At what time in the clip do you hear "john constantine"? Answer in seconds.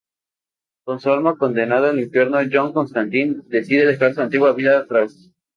2.51-3.43